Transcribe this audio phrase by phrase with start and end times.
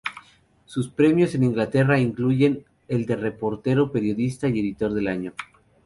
[0.65, 5.33] Sus premios en Inglaterra incluyen el de reportero, periodista y editor del año.